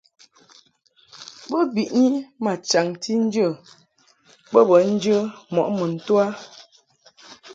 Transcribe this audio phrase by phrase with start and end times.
[1.49, 3.45] Bo biʼni ma chaŋti nje
[4.51, 5.17] bo bə njə
[5.53, 6.27] mɔʼ mun to a.